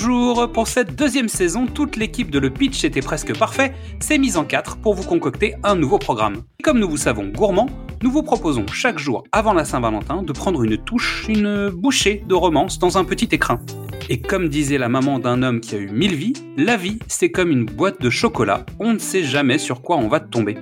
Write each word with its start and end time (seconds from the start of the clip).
Bonjour 0.00 0.52
Pour 0.52 0.68
cette 0.68 0.94
deuxième 0.94 1.28
saison, 1.28 1.66
toute 1.66 1.96
l'équipe 1.96 2.30
de 2.30 2.38
Le 2.38 2.50
Pitch 2.50 2.84
était 2.84 3.00
presque 3.00 3.36
parfait, 3.36 3.72
s'est 3.98 4.16
mise 4.16 4.36
en 4.36 4.44
quatre 4.44 4.76
pour 4.76 4.94
vous 4.94 5.02
concocter 5.02 5.56
un 5.64 5.74
nouveau 5.74 5.98
programme. 5.98 6.42
comme 6.62 6.78
nous 6.78 6.88
vous 6.88 6.96
savons 6.96 7.26
gourmands, 7.26 7.68
nous 8.00 8.12
vous 8.12 8.22
proposons 8.22 8.64
chaque 8.68 9.00
jour 9.00 9.24
avant 9.32 9.54
la 9.54 9.64
Saint-Valentin 9.64 10.22
de 10.22 10.32
prendre 10.32 10.62
une 10.62 10.76
touche, 10.78 11.26
une 11.28 11.70
bouchée 11.70 12.22
de 12.28 12.34
romance 12.34 12.78
dans 12.78 12.96
un 12.96 13.04
petit 13.04 13.28
écrin. 13.32 13.60
Et 14.08 14.20
comme 14.20 14.48
disait 14.48 14.78
la 14.78 14.88
maman 14.88 15.18
d'un 15.18 15.42
homme 15.42 15.58
qui 15.58 15.74
a 15.74 15.78
eu 15.78 15.88
mille 15.88 16.14
vies, 16.14 16.34
la 16.56 16.76
vie 16.76 17.00
c'est 17.08 17.32
comme 17.32 17.50
une 17.50 17.64
boîte 17.66 18.00
de 18.00 18.08
chocolat, 18.08 18.66
on 18.78 18.92
ne 18.92 18.98
sait 18.98 19.24
jamais 19.24 19.58
sur 19.58 19.82
quoi 19.82 19.96
on 19.96 20.06
va 20.06 20.20
tomber. 20.20 20.58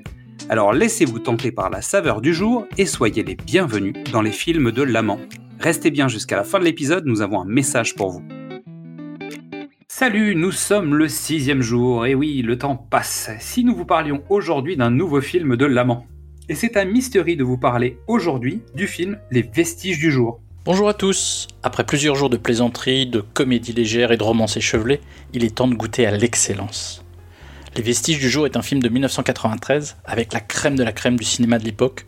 Alors 0.49 0.73
laissez-vous 0.73 1.19
tenter 1.19 1.53
par 1.53 1.69
la 1.69 1.83
saveur 1.83 2.23
du 2.23 2.33
jour 2.33 2.65
et 2.79 2.87
soyez 2.87 3.23
les 3.23 3.35
bienvenus 3.35 3.93
dans 4.11 4.23
les 4.23 4.33
films 4.33 4.73
de 4.73 4.83
l'amant. 4.83 5.21
Restez 5.61 5.91
bien 5.91 6.09
jusqu'à 6.09 6.37
la 6.37 6.45
fin 6.45 6.59
de 6.59 6.65
l'épisode, 6.65 7.05
nous 7.05 7.21
avons 7.21 7.43
un 7.43 7.47
message 7.47 7.97
pour 7.97 8.09
vous. 8.09 8.23
Salut, 9.99 10.35
nous 10.37 10.53
sommes 10.53 10.95
le 10.95 11.09
sixième 11.09 11.63
jour, 11.63 12.05
et 12.05 12.15
oui, 12.15 12.43
le 12.43 12.59
temps 12.59 12.77
passe. 12.77 13.31
Si 13.41 13.65
nous 13.65 13.75
vous 13.75 13.87
parlions 13.87 14.23
aujourd'hui 14.29 14.77
d'un 14.77 14.91
nouveau 14.91 15.23
film 15.23 15.57
de 15.57 15.65
l'amant. 15.65 16.05
Et 16.51 16.55
c'est 16.55 16.77
un 16.77 16.85
mystery 16.85 17.35
de 17.35 17.45
vous 17.45 17.57
parler 17.57 17.99
aujourd'hui 18.07 18.61
du 18.75 18.87
film 18.87 19.19
Les 19.31 19.41
Vestiges 19.41 19.99
du 19.99 20.13
jour. 20.13 20.39
Bonjour 20.67 20.91
à 20.91 20.93
tous. 20.93 21.49
Après 21.63 21.83
plusieurs 21.83 22.15
jours 22.15 22.29
de 22.29 22.37
plaisanterie, 22.37 23.07
de 23.07 23.23
comédie 23.23 23.73
légère 23.73 24.13
et 24.13 24.19
de 24.19 24.23
romance 24.23 24.59
échevelée, 24.59 25.01
il 25.33 25.45
est 25.45 25.55
temps 25.55 25.67
de 25.67 25.75
goûter 25.75 26.05
à 26.05 26.15
l'excellence. 26.15 27.03
Les 27.75 27.83
Vestiges 27.83 28.19
du 28.19 28.29
jour 28.29 28.45
est 28.45 28.59
un 28.59 28.63
film 28.63 28.83
de 28.83 28.91
1993 28.91 29.97
avec 30.05 30.35
la 30.35 30.41
crème 30.41 30.77
de 30.77 30.85
la 30.85 30.93
crème 30.93 31.19
du 31.19 31.25
cinéma 31.25 31.59
de 31.59 31.65
l'époque 31.65 32.05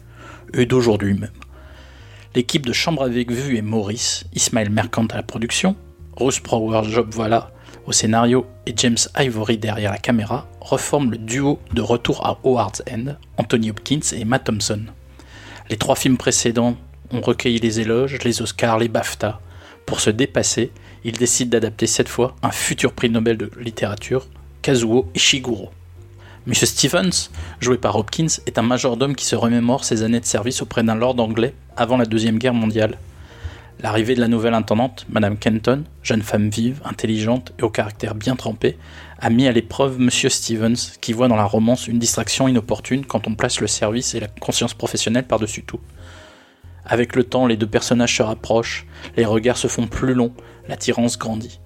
et 0.52 0.66
d'aujourd'hui 0.66 1.14
même. 1.14 1.30
L'équipe 2.34 2.66
de 2.66 2.74
Chambre 2.74 3.02
avec 3.02 3.32
vue 3.32 3.56
est 3.56 3.62
Maurice, 3.62 4.26
Ismaël 4.34 4.68
Mercant 4.68 5.06
à 5.06 5.16
la 5.16 5.22
production, 5.22 5.74
Rose 6.16 6.40
Power 6.40 6.82
Job 6.86 7.08
Voilà 7.12 7.50
au 7.88 7.92
scénario 7.92 8.46
et 8.66 8.74
James 8.76 8.98
Ivory 9.18 9.56
derrière 9.56 9.90
la 9.90 9.98
caméra 9.98 10.46
reforment 10.60 11.10
le 11.10 11.16
duo 11.16 11.58
de 11.72 11.80
retour 11.80 12.24
à 12.26 12.38
Howard's 12.44 12.82
End, 12.90 13.16
Anthony 13.38 13.70
Hopkins 13.70 14.12
et 14.12 14.26
Matt 14.26 14.44
Thompson. 14.44 14.82
Les 15.70 15.78
trois 15.78 15.96
films 15.96 16.18
précédents 16.18 16.76
ont 17.10 17.22
recueilli 17.22 17.58
les 17.58 17.80
éloges, 17.80 18.18
les 18.22 18.42
Oscars, 18.42 18.78
les 18.78 18.88
BAFTA. 18.88 19.40
Pour 19.86 20.00
se 20.00 20.10
dépasser, 20.10 20.70
ils 21.02 21.16
décident 21.16 21.50
d'adapter 21.50 21.86
cette 21.86 22.10
fois 22.10 22.36
un 22.42 22.50
futur 22.50 22.92
prix 22.92 23.08
Nobel 23.08 23.38
de 23.38 23.50
littérature, 23.58 24.26
Kazuo 24.60 25.06
Ishiguro. 25.14 25.70
Monsieur 26.46 26.66
Stevens, 26.66 27.30
joué 27.60 27.78
par 27.78 27.96
Hopkins, 27.96 28.26
est 28.44 28.58
un 28.58 28.62
majordome 28.62 29.16
qui 29.16 29.24
se 29.24 29.36
remémore 29.36 29.84
ses 29.84 30.02
années 30.02 30.20
de 30.20 30.26
service 30.26 30.60
auprès 30.60 30.82
d'un 30.82 30.94
lord 30.94 31.18
anglais 31.18 31.54
avant 31.74 31.96
la 31.96 32.04
Deuxième 32.04 32.38
Guerre 32.38 32.54
mondiale 32.54 32.98
L'arrivée 33.80 34.16
de 34.16 34.20
la 34.20 34.26
nouvelle 34.26 34.54
intendante, 34.54 35.06
Madame 35.08 35.38
Kenton, 35.38 35.84
jeune 36.02 36.22
femme 36.22 36.50
vive, 36.50 36.80
intelligente 36.84 37.52
et 37.60 37.62
au 37.62 37.70
caractère 37.70 38.16
bien 38.16 38.34
trempé, 38.34 38.76
a 39.20 39.30
mis 39.30 39.46
à 39.46 39.52
l'épreuve 39.52 40.00
Monsieur 40.00 40.30
Stevens, 40.30 40.96
qui 41.00 41.12
voit 41.12 41.28
dans 41.28 41.36
la 41.36 41.44
romance 41.44 41.86
une 41.86 42.00
distraction 42.00 42.48
inopportune 42.48 43.06
quand 43.06 43.28
on 43.28 43.36
place 43.36 43.60
le 43.60 43.68
service 43.68 44.16
et 44.16 44.20
la 44.20 44.26
conscience 44.26 44.74
professionnelle 44.74 45.28
par-dessus 45.28 45.62
tout. 45.62 45.78
Avec 46.84 47.14
le 47.14 47.22
temps, 47.22 47.46
les 47.46 47.56
deux 47.56 47.68
personnages 47.68 48.16
se 48.16 48.22
rapprochent, 48.24 48.84
les 49.16 49.24
regards 49.24 49.58
se 49.58 49.68
font 49.68 49.86
plus 49.86 50.14
longs, 50.14 50.32
l'attirance 50.66 51.16
grandit. 51.16 51.60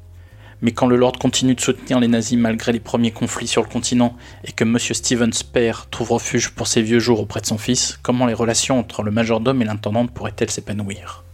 Mais 0.60 0.72
quand 0.72 0.86
le 0.86 0.96
Lord 0.96 1.18
continue 1.18 1.54
de 1.54 1.60
soutenir 1.62 1.98
les 1.98 2.08
nazis 2.08 2.38
malgré 2.38 2.72
les 2.72 2.80
premiers 2.80 3.10
conflits 3.10 3.48
sur 3.48 3.62
le 3.62 3.68
continent 3.68 4.14
et 4.44 4.52
que 4.52 4.64
Monsieur 4.64 4.92
Stevens 4.92 5.42
père 5.50 5.88
trouve 5.88 6.12
refuge 6.12 6.50
pour 6.50 6.66
ses 6.66 6.82
vieux 6.82 7.00
jours 7.00 7.20
auprès 7.20 7.40
de 7.40 7.46
son 7.46 7.58
fils, 7.58 7.98
comment 8.02 8.26
les 8.26 8.34
relations 8.34 8.78
entre 8.78 9.02
le 9.02 9.10
majordome 9.10 9.62
et 9.62 9.64
l'intendante 9.64 10.12
pourraient-elles 10.12 10.50
s'épanouir? 10.50 11.24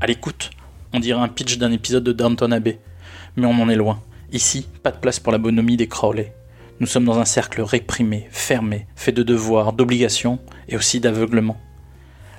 À 0.00 0.06
l'écoute, 0.06 0.50
on 0.94 1.00
dirait 1.00 1.20
un 1.20 1.28
pitch 1.28 1.58
d'un 1.58 1.72
épisode 1.72 2.04
de 2.04 2.12
Downton 2.12 2.52
Abbey, 2.52 2.78
mais 3.36 3.46
on 3.46 3.60
en 3.60 3.68
est 3.68 3.76
loin. 3.76 4.00
Ici, 4.32 4.66
pas 4.82 4.90
de 4.90 4.96
place 4.96 5.20
pour 5.20 5.30
la 5.30 5.38
bonhomie 5.38 5.76
des 5.76 5.88
Crowley. 5.88 6.32
Nous 6.80 6.86
sommes 6.86 7.04
dans 7.04 7.18
un 7.18 7.26
cercle 7.26 7.60
réprimé, 7.60 8.26
fermé, 8.30 8.86
fait 8.96 9.12
de 9.12 9.22
devoirs, 9.22 9.74
d'obligations 9.74 10.38
et 10.68 10.76
aussi 10.76 11.00
d'aveuglement. 11.00 11.60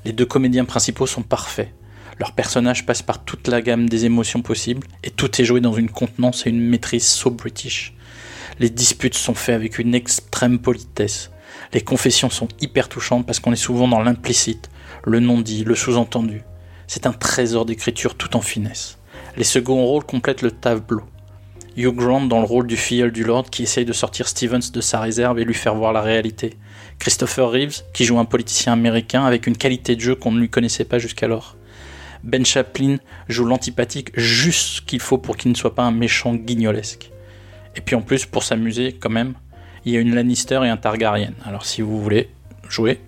Les 0.05 0.11
deux 0.11 0.25
comédiens 0.25 0.65
principaux 0.65 1.05
sont 1.05 1.21
parfaits. 1.21 1.71
Leurs 2.17 2.31
personnages 2.31 2.85
passent 2.85 3.03
par 3.03 3.23
toute 3.23 3.47
la 3.47 3.61
gamme 3.61 3.87
des 3.87 4.05
émotions 4.05 4.41
possibles 4.41 4.87
et 5.03 5.11
tout 5.11 5.39
est 5.39 5.45
joué 5.45 5.61
dans 5.61 5.73
une 5.73 5.89
contenance 5.89 6.47
et 6.47 6.49
une 6.49 6.61
maîtrise 6.61 7.05
so 7.05 7.29
british. 7.29 7.93
Les 8.59 8.71
disputes 8.71 9.15
sont 9.15 9.35
faites 9.35 9.55
avec 9.55 9.77
une 9.77 9.93
extrême 9.93 10.57
politesse. 10.57 11.29
Les 11.73 11.81
confessions 11.81 12.31
sont 12.31 12.47
hyper 12.59 12.89
touchantes 12.89 13.27
parce 13.27 13.39
qu'on 13.39 13.53
est 13.53 13.55
souvent 13.55 13.87
dans 13.87 14.01
l'implicite, 14.01 14.71
le 15.03 15.19
non-dit, 15.19 15.63
le 15.63 15.75
sous-entendu. 15.75 16.41
C'est 16.87 17.05
un 17.05 17.13
trésor 17.13 17.65
d'écriture 17.65 18.15
tout 18.15 18.35
en 18.35 18.41
finesse. 18.41 18.97
Les 19.37 19.43
seconds 19.43 19.85
rôles 19.85 20.03
complètent 20.03 20.41
le 20.41 20.51
tableau. 20.51 21.03
Hugh 21.77 21.95
Grant 21.95 22.25
dans 22.25 22.39
le 22.39 22.45
rôle 22.45 22.67
du 22.67 22.75
filleul 22.75 23.11
du 23.11 23.23
Lord 23.23 23.49
qui 23.49 23.63
essaye 23.63 23.85
de 23.85 23.93
sortir 23.93 24.27
Stevens 24.27 24.71
de 24.73 24.81
sa 24.81 24.99
réserve 24.99 25.39
et 25.39 25.45
lui 25.45 25.53
faire 25.53 25.75
voir 25.75 25.93
la 25.93 26.01
réalité. 26.01 26.57
Christopher 26.99 27.49
Reeves 27.49 27.83
qui 27.93 28.03
joue 28.03 28.19
un 28.19 28.25
politicien 28.25 28.73
américain 28.73 29.23
avec 29.23 29.47
une 29.47 29.55
qualité 29.55 29.95
de 29.95 30.01
jeu 30.01 30.15
qu'on 30.15 30.31
ne 30.31 30.39
lui 30.39 30.49
connaissait 30.49 30.83
pas 30.83 30.99
jusqu'alors. 30.99 31.55
Ben 32.23 32.45
Chaplin 32.45 32.97
joue 33.29 33.45
l'antipathique 33.45 34.11
juste 34.15 34.67
ce 34.67 34.81
qu'il 34.81 34.99
faut 34.99 35.17
pour 35.17 35.37
qu'il 35.37 35.51
ne 35.51 35.55
soit 35.55 35.73
pas 35.73 35.83
un 35.83 35.91
méchant 35.91 36.35
guignolesque. 36.35 37.09
Et 37.75 37.81
puis 37.81 37.95
en 37.95 38.01
plus, 38.01 38.25
pour 38.25 38.43
s'amuser 38.43 38.93
quand 38.99 39.09
même, 39.09 39.33
il 39.85 39.93
y 39.93 39.97
a 39.97 40.01
une 40.01 40.13
Lannister 40.13 40.59
et 40.63 40.69
un 40.69 40.77
Targaryen. 40.77 41.33
Alors 41.45 41.65
si 41.65 41.81
vous 41.81 42.01
voulez 42.01 42.29
jouer, 42.69 42.99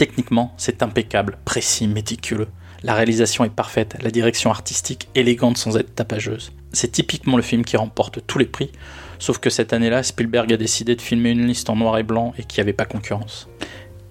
Techniquement, 0.00 0.54
c'est 0.56 0.82
impeccable, 0.82 1.36
précis, 1.44 1.86
méticuleux. 1.86 2.48
La 2.82 2.94
réalisation 2.94 3.44
est 3.44 3.50
parfaite, 3.50 3.98
la 4.00 4.10
direction 4.10 4.50
artistique 4.50 5.10
élégante 5.14 5.58
sans 5.58 5.76
être 5.76 5.94
tapageuse. 5.94 6.54
C'est 6.72 6.90
typiquement 6.90 7.36
le 7.36 7.42
film 7.42 7.66
qui 7.66 7.76
remporte 7.76 8.26
tous 8.26 8.38
les 8.38 8.46
prix, 8.46 8.72
sauf 9.18 9.36
que 9.36 9.50
cette 9.50 9.74
année-là, 9.74 10.02
Spielberg 10.02 10.50
a 10.54 10.56
décidé 10.56 10.96
de 10.96 11.02
filmer 11.02 11.32
une 11.32 11.46
liste 11.46 11.68
en 11.68 11.76
noir 11.76 11.98
et 11.98 12.02
blanc 12.02 12.32
et 12.38 12.44
qu'il 12.44 12.60
n'y 12.60 12.62
avait 12.62 12.72
pas 12.72 12.86
concurrence. 12.86 13.46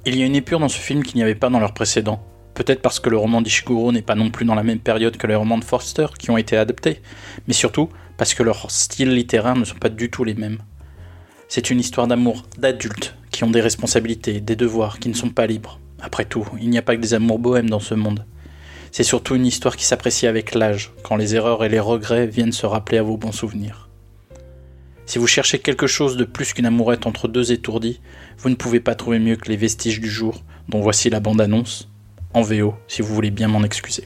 Il 0.05 0.15
y 0.15 0.21
a 0.21 0.27
une 0.27 0.35
épure 0.35 0.59
dans 0.59 0.69
ce 0.69 0.77
film 0.77 1.01
qu'il 1.01 1.15
n'y 1.15 1.23
avait 1.23 1.33
pas 1.33 1.49
dans 1.49 1.59
leur 1.59 1.73
précédent. 1.73 2.23
Peut-être 2.53 2.83
parce 2.83 2.99
que 2.99 3.09
le 3.09 3.17
roman 3.17 3.41
d'Ishiguro 3.41 3.91
n'est 3.91 4.03
pas 4.03 4.13
non 4.13 4.29
plus 4.29 4.45
dans 4.45 4.53
la 4.53 4.61
même 4.61 4.77
période 4.77 5.17
que 5.17 5.25
les 5.25 5.33
romans 5.33 5.57
de 5.57 5.63
Forster 5.63 6.05
qui 6.19 6.29
ont 6.29 6.37
été 6.37 6.55
adaptés, 6.55 7.01
mais 7.47 7.55
surtout 7.55 7.89
parce 8.15 8.35
que 8.35 8.43
leurs 8.43 8.69
styles 8.69 9.15
littéraires 9.15 9.55
ne 9.55 9.65
sont 9.65 9.79
pas 9.79 9.89
du 9.89 10.11
tout 10.11 10.23
les 10.23 10.35
mêmes. 10.35 10.59
C'est 11.47 11.71
une 11.71 11.79
histoire 11.79 12.05
d'amour 12.05 12.43
d'adultes 12.59 13.15
qui 13.39 13.45
ont 13.45 13.49
des 13.49 13.61
responsabilités, 13.61 14.41
des 14.41 14.57
devoirs, 14.57 14.99
qui 14.99 15.07
ne 15.07 15.13
sont 15.13 15.29
pas 15.29 15.47
libres. 15.47 15.79
Après 16.01 16.25
tout, 16.25 16.45
il 16.59 16.69
n'y 16.69 16.77
a 16.77 16.81
pas 16.81 16.97
que 16.97 17.01
des 17.01 17.13
amours 17.13 17.39
bohèmes 17.39 17.69
dans 17.69 17.79
ce 17.79 17.93
monde. 17.93 18.25
C'est 18.91 19.05
surtout 19.05 19.35
une 19.35 19.45
histoire 19.45 19.77
qui 19.77 19.85
s'apprécie 19.85 20.27
avec 20.27 20.55
l'âge, 20.55 20.91
quand 21.03 21.15
les 21.15 21.35
erreurs 21.35 21.63
et 21.63 21.69
les 21.69 21.79
regrets 21.79 22.27
viennent 22.27 22.51
se 22.51 22.65
rappeler 22.65 22.97
à 22.97 23.01
vos 23.01 23.15
bons 23.15 23.31
souvenirs. 23.31 23.87
Si 25.05 25.19
vous 25.19 25.25
cherchez 25.25 25.59
quelque 25.59 25.87
chose 25.87 26.17
de 26.17 26.25
plus 26.25 26.51
qu'une 26.51 26.65
amourette 26.65 27.07
entre 27.07 27.29
deux 27.29 27.53
étourdis, 27.53 28.01
vous 28.39 28.49
ne 28.49 28.55
pouvez 28.55 28.81
pas 28.81 28.93
trouver 28.93 29.19
mieux 29.19 29.37
que 29.37 29.47
les 29.47 29.55
vestiges 29.55 30.01
du 30.01 30.09
jour, 30.09 30.43
dont 30.67 30.81
voici 30.81 31.09
la 31.09 31.21
bande-annonce, 31.21 31.87
en 32.33 32.41
VO, 32.41 32.73
si 32.89 33.01
vous 33.01 33.15
voulez 33.15 33.31
bien 33.31 33.47
m'en 33.47 33.63
excuser. 33.63 34.03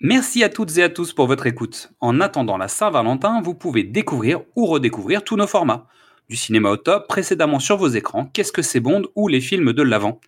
Merci 0.00 0.42
à 0.42 0.48
toutes 0.48 0.78
et 0.78 0.82
à 0.84 0.88
tous 0.88 1.12
pour 1.12 1.26
votre 1.26 1.46
écoute. 1.46 1.92
En 2.00 2.18
attendant 2.18 2.56
la 2.56 2.68
Saint-Valentin, 2.68 3.42
vous 3.42 3.54
pouvez 3.54 3.82
découvrir 3.82 4.40
ou 4.56 4.64
redécouvrir 4.64 5.22
tous 5.22 5.36
nos 5.36 5.46
formats 5.46 5.86
du 6.28 6.36
cinéma 6.36 6.70
au 6.70 6.76
top 6.76 7.08
précédemment 7.08 7.58
sur 7.58 7.76
vos 7.76 7.88
écrans, 7.88 8.26
Qu'est-ce 8.32 8.52
que 8.52 8.62
c'est 8.62 8.80
Bond 8.80 9.02
ou 9.14 9.28
les 9.28 9.40
films 9.40 9.72
de 9.72 9.82
l'avant. 9.82 10.20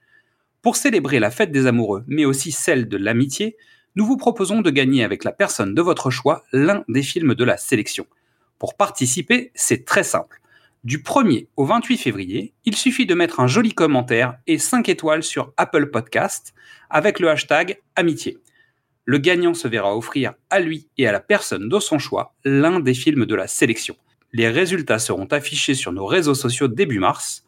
Pour 0.62 0.76
célébrer 0.76 1.20
la 1.20 1.30
fête 1.30 1.52
des 1.52 1.66
amoureux, 1.66 2.04
mais 2.06 2.24
aussi 2.24 2.52
celle 2.52 2.88
de 2.88 2.96
l'amitié, 2.96 3.56
nous 3.94 4.04
vous 4.04 4.16
proposons 4.16 4.60
de 4.60 4.70
gagner 4.70 5.04
avec 5.04 5.24
la 5.24 5.32
personne 5.32 5.74
de 5.74 5.82
votre 5.82 6.10
choix 6.10 6.44
l'un 6.52 6.84
des 6.88 7.02
films 7.02 7.34
de 7.34 7.44
la 7.44 7.56
sélection. 7.56 8.06
Pour 8.58 8.76
participer, 8.76 9.52
c'est 9.54 9.84
très 9.84 10.04
simple. 10.04 10.40
Du 10.84 10.98
1er 10.98 11.48
au 11.56 11.64
28 11.64 11.96
février, 11.96 12.54
il 12.64 12.76
suffit 12.76 13.06
de 13.06 13.14
mettre 13.14 13.40
un 13.40 13.46
joli 13.46 13.72
commentaire 13.72 14.36
et 14.46 14.58
5 14.58 14.88
étoiles 14.88 15.22
sur 15.22 15.52
Apple 15.56 15.90
Podcast 15.90 16.54
avec 16.90 17.20
le 17.20 17.30
hashtag 17.30 17.80
amitié. 17.96 18.38
Le 19.04 19.18
gagnant 19.18 19.54
se 19.54 19.68
verra 19.68 19.96
offrir 19.96 20.34
à 20.50 20.60
lui 20.60 20.88
et 20.98 21.06
à 21.06 21.12
la 21.12 21.20
personne 21.20 21.68
de 21.68 21.78
son 21.80 21.98
choix 21.98 22.34
l'un 22.44 22.80
des 22.80 22.94
films 22.94 23.24
de 23.24 23.34
la 23.34 23.46
sélection. 23.46 23.96
Les 24.32 24.48
résultats 24.48 24.98
seront 24.98 25.26
affichés 25.26 25.74
sur 25.74 25.92
nos 25.92 26.06
réseaux 26.06 26.34
sociaux 26.34 26.68
début 26.68 26.98
mars. 26.98 27.44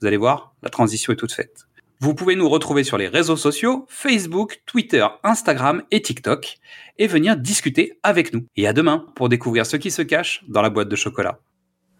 Vous 0.00 0.06
allez 0.06 0.16
voir, 0.16 0.54
la 0.62 0.70
transition 0.70 1.12
est 1.12 1.16
toute 1.16 1.32
faite. 1.32 1.68
Vous 2.00 2.14
pouvez 2.14 2.36
nous 2.36 2.48
retrouver 2.48 2.84
sur 2.84 2.96
les 2.96 3.08
réseaux 3.08 3.36
sociaux, 3.36 3.84
Facebook, 3.88 4.62
Twitter, 4.66 5.04
Instagram 5.24 5.82
et 5.90 6.00
TikTok, 6.00 6.58
et 6.98 7.08
venir 7.08 7.36
discuter 7.36 7.98
avec 8.04 8.32
nous. 8.32 8.44
Et 8.56 8.68
à 8.68 8.72
demain 8.72 9.06
pour 9.16 9.28
découvrir 9.28 9.66
ce 9.66 9.76
qui 9.76 9.90
se 9.90 10.02
cache 10.02 10.44
dans 10.48 10.62
la 10.62 10.70
boîte 10.70 10.88
de 10.88 10.96
chocolat. 10.96 11.40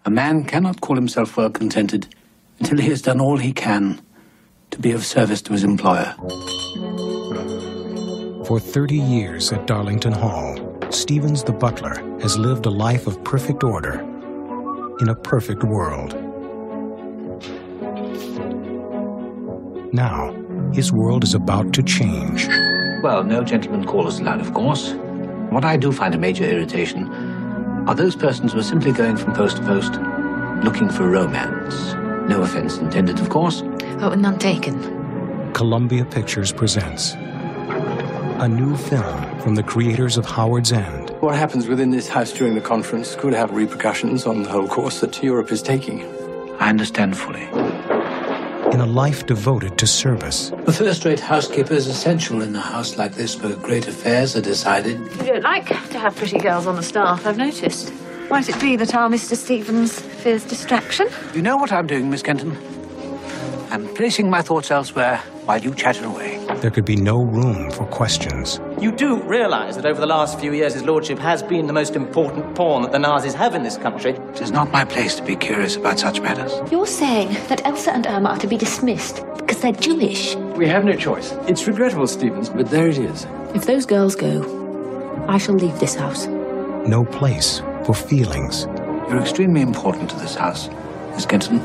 A 0.04 0.10
man 0.10 0.46
cannot 0.46 0.80
call 0.80 0.96
himself 0.96 1.36
well 1.36 1.50
contented 1.50 2.06
until 2.60 2.78
he 2.78 2.90
has 2.92 3.02
done 3.02 3.20
all 3.20 3.38
he 3.38 3.52
can 3.52 3.96
to 4.70 4.78
be 4.80 4.94
of 4.94 5.04
service 5.04 5.42
to 5.42 5.52
his 5.52 5.64
employer. 5.64 6.14
For 8.44 8.60
30 8.60 8.96
years 8.96 9.52
at 9.52 9.66
Darlington 9.66 10.12
Hall, 10.12 10.56
Stevens 10.90 11.42
the 11.42 11.52
butler 11.52 12.02
has 12.22 12.38
lived 12.38 12.66
a 12.66 12.70
life 12.70 13.08
of 13.08 13.22
perfect 13.24 13.64
order 13.64 14.04
in 15.00 15.08
a 15.08 15.14
perfect 15.14 15.64
world. 15.64 16.14
Now, 19.92 20.34
his 20.72 20.92
world 20.92 21.24
is 21.24 21.34
about 21.34 21.72
to 21.74 21.82
change. 21.82 22.46
Well, 23.02 23.24
no 23.24 23.42
gentleman 23.42 23.86
call 23.86 24.06
is 24.08 24.18
allowed, 24.18 24.40
of 24.40 24.52
course. 24.52 24.92
What 25.50 25.64
I 25.64 25.76
do 25.76 25.92
find 25.92 26.14
a 26.14 26.18
major 26.18 26.44
irritation 26.44 27.08
are 27.88 27.94
those 27.94 28.14
persons 28.16 28.52
who 28.52 28.58
are 28.58 28.62
simply 28.62 28.92
going 28.92 29.16
from 29.16 29.34
post 29.34 29.56
to 29.56 29.62
post 29.62 29.94
looking 30.64 30.88
for 30.88 31.08
romance. 31.08 31.94
No 32.28 32.42
offense 32.42 32.78
intended, 32.78 33.20
of 33.20 33.30
course. 33.30 33.62
Oh, 34.00 34.14
none 34.14 34.38
taken. 34.38 35.52
Columbia 35.54 36.04
Pictures 36.04 36.52
presents 36.52 37.14
a 38.40 38.48
new 38.48 38.76
film 38.76 39.40
from 39.40 39.54
the 39.54 39.62
creators 39.62 40.16
of 40.16 40.26
Howard's 40.26 40.72
End. 40.72 40.97
What 41.20 41.34
happens 41.34 41.66
within 41.66 41.90
this 41.90 42.06
house 42.06 42.32
during 42.32 42.54
the 42.54 42.60
conference 42.60 43.16
could 43.16 43.32
have 43.34 43.50
repercussions 43.50 44.24
on 44.24 44.44
the 44.44 44.48
whole 44.48 44.68
course 44.68 45.00
that 45.00 45.20
Europe 45.20 45.50
is 45.50 45.62
taking. 45.62 46.04
I 46.60 46.68
understand 46.68 47.16
fully. 47.16 47.42
In 48.72 48.80
a 48.80 48.86
life 48.86 49.26
devoted 49.26 49.76
to 49.78 49.86
service, 49.86 50.52
A 50.68 50.72
first-rate 50.72 51.18
housekeeper 51.18 51.74
is 51.74 51.88
essential 51.88 52.40
in 52.40 52.54
a 52.54 52.60
house 52.60 52.96
like 52.96 53.14
this 53.16 53.40
where 53.42 53.56
great 53.56 53.88
affairs 53.88 54.36
are 54.36 54.40
decided. 54.40 55.00
You 55.18 55.32
don't 55.32 55.42
like 55.42 55.66
to 55.66 55.98
have 55.98 56.14
pretty 56.14 56.38
girls 56.38 56.68
on 56.68 56.76
the 56.76 56.84
staff, 56.84 57.26
I've 57.26 57.36
noticed. 57.36 57.92
Might 58.30 58.48
it 58.48 58.60
be 58.60 58.76
that 58.76 58.94
our 58.94 59.08
Mr. 59.08 59.34
Stevens 59.34 59.98
fears 59.98 60.44
distraction? 60.44 61.08
You 61.34 61.42
know 61.42 61.56
what 61.56 61.72
I'm 61.72 61.88
doing, 61.88 62.10
Miss 62.10 62.22
Kenton? 62.22 62.56
I'm 63.70 63.88
placing 63.94 64.30
my 64.30 64.42
thoughts 64.42 64.70
elsewhere 64.70 65.16
while 65.46 65.58
you 65.58 65.74
chatter 65.74 66.04
away. 66.04 66.37
There 66.56 66.70
could 66.70 66.84
be 66.84 66.96
no 66.96 67.22
room 67.22 67.70
for 67.70 67.86
questions. 67.86 68.60
You 68.80 68.90
do 68.90 69.22
realise 69.22 69.76
that 69.76 69.86
over 69.86 70.00
the 70.00 70.06
last 70.06 70.40
few 70.40 70.52
years 70.52 70.74
his 70.74 70.82
lordship 70.82 71.18
has 71.18 71.42
been 71.42 71.66
the 71.66 71.72
most 71.72 71.94
important 71.94 72.54
pawn 72.54 72.82
that 72.82 72.92
the 72.92 72.98
Nazis 72.98 73.34
have 73.34 73.54
in 73.54 73.62
this 73.62 73.76
country. 73.76 74.12
It 74.12 74.40
is 74.40 74.50
not 74.50 74.72
my 74.72 74.84
place 74.84 75.14
to 75.16 75.22
be 75.22 75.36
curious 75.36 75.76
about 75.76 75.98
such 75.98 76.20
matters. 76.20 76.52
You're 76.72 76.86
saying 76.86 77.28
that 77.48 77.64
Elsa 77.64 77.92
and 77.92 78.06
Irma 78.06 78.30
are 78.30 78.38
to 78.38 78.46
be 78.46 78.56
dismissed 78.56 79.24
because 79.36 79.60
they're 79.60 79.72
Jewish. 79.72 80.34
We 80.56 80.66
have 80.66 80.84
no 80.84 80.94
choice. 80.96 81.32
It's 81.46 81.66
regrettable, 81.66 82.06
Stevens, 82.06 82.48
but 82.48 82.70
there 82.70 82.88
it 82.88 82.98
is. 82.98 83.26
If 83.54 83.66
those 83.66 83.86
girls 83.86 84.16
go, 84.16 84.42
I 85.28 85.38
shall 85.38 85.54
leave 85.54 85.78
this 85.78 85.94
house. 85.94 86.26
No 86.86 87.04
place 87.04 87.60
for 87.84 87.94
feelings. 87.94 88.64
You're 89.08 89.20
extremely 89.20 89.60
important 89.60 90.10
to 90.10 90.16
this 90.16 90.34
house, 90.34 90.68
Miss 91.14 91.26
Kenton. 91.26 91.60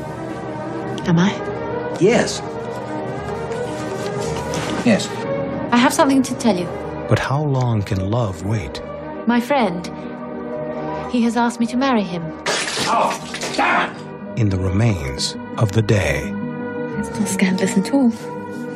Am 1.06 1.18
I? 1.18 1.32
Yes. 2.00 2.40
Yes. 4.84 5.08
I 5.72 5.76
have 5.76 5.92
something 5.92 6.22
to 6.22 6.34
tell 6.34 6.56
you. 6.56 6.66
But 7.08 7.18
how 7.18 7.42
long 7.42 7.82
can 7.82 8.10
love 8.10 8.44
wait? 8.44 8.82
My 9.26 9.40
friend, 9.40 9.86
he 11.10 11.22
has 11.22 11.36
asked 11.36 11.60
me 11.60 11.66
to 11.66 11.76
marry 11.76 12.02
him. 12.02 12.22
Oh, 12.86 13.12
damn! 13.56 13.94
In 14.36 14.50
the 14.50 14.58
remains 14.58 15.36
of 15.58 15.72
the 15.72 15.82
day. 15.82 16.20
It's 16.98 17.10
not 17.18 17.28
scandalous 17.28 17.76
at 17.78 17.92
all. 17.94 18.12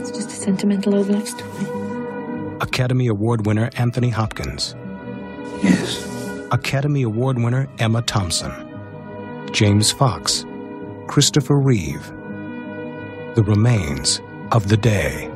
It's 0.01 0.11
just 0.11 0.29
a 0.29 0.35
sentimental 0.35 0.95
old 0.95 1.09
love 1.09 1.29
story. 1.29 2.57
Academy 2.61 3.07
Award 3.07 3.47
winner 3.47 3.71
Anthony 3.77 4.09
Hopkins. 4.11 4.75
Yes. 5.63 6.05
Academy 6.51 7.03
Award 7.03 7.39
winner 7.39 7.69
Emma 7.79 8.03
Thompson. 8.03 8.53
James 9.53 9.91
Fox. 9.93 10.45
Christopher 11.07 11.59
Reeve. 11.59 12.07
The 13.35 13.45
remains 13.47 14.21
of 14.53 14.69
the 14.69 14.77
day. 14.77 15.31